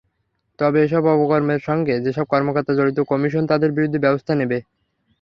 [0.59, 4.57] তবে এসব অপকর্মের সঙ্গে যেসব কর্মকর্তা জড়িত, কমিশন তাঁদের বিরুদ্ধে ব্যবস্থা নেবে।